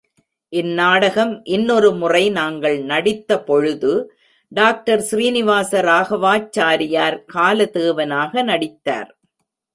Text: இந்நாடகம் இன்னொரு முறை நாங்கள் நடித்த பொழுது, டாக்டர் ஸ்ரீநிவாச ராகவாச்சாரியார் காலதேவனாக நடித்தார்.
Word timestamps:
இந்நாடகம் 0.53 1.41
இன்னொரு 1.43 1.91
முறை 1.91 2.29
நாங்கள் 2.29 2.77
நடித்த 2.83 3.37
பொழுது, 3.41 3.91
டாக்டர் 4.51 5.05
ஸ்ரீநிவாச 5.11 5.71
ராகவாச்சாரியார் 5.89 7.19
காலதேவனாக 7.33 8.43
நடித்தார். 8.43 9.11